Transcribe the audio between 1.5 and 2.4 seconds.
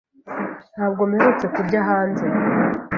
kurya hanze